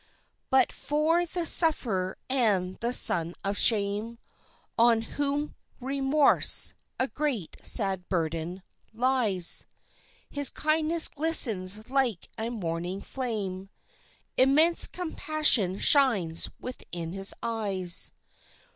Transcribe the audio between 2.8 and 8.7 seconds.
son of shame On whom remorse a great, sad burden